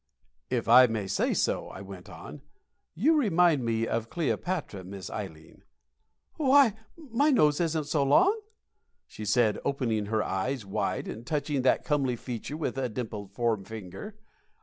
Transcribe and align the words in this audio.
"If 0.49 0.67
I 0.67 0.87
may 0.87 1.05
say 1.05 1.35
so," 1.35 1.67
I 1.67 1.81
went 1.81 2.09
on, 2.09 2.41
"you 2.95 3.13
remind 3.15 3.63
me 3.63 3.85
of 3.87 4.09
Cleopatra, 4.09 4.83
Miss 4.83 5.11
Ileen." 5.11 5.61
"Why, 6.37 6.73
my 6.97 7.29
nose 7.29 7.61
isn't 7.61 7.83
so 7.83 8.01
long!" 8.01 8.41
said 9.07 9.55
she, 9.59 9.59
opening 9.63 10.07
her 10.07 10.23
eyes 10.23 10.65
wide 10.65 11.07
and 11.07 11.23
touching 11.23 11.61
that 11.61 11.85
comely 11.85 12.15
feature 12.15 12.57
with 12.57 12.79
a 12.79 12.89
dimpled 12.89 13.31
forefinger. 13.33 14.15